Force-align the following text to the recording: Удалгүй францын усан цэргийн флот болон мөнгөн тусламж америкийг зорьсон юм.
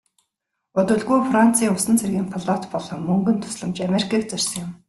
Удалгүй 0.79 1.19
францын 1.29 1.73
усан 1.75 1.95
цэргийн 2.01 2.31
флот 2.33 2.63
болон 2.73 2.99
мөнгөн 3.09 3.37
тусламж 3.39 3.77
америкийг 3.87 4.23
зорьсон 4.27 4.61
юм. 4.65 4.71